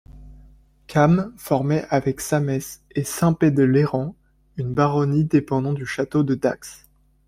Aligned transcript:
Came 0.87 1.31
formait 1.37 1.85
avec 1.91 2.21
Sames 2.21 2.49
et 2.95 3.03
Saint-Pé-de-Léren 3.03 4.15
une 4.57 4.73
baronnie 4.73 5.25
dépendant 5.25 5.73
du 5.73 5.85
château 5.85 6.23
de 6.23 6.33
Dax. 6.33 6.87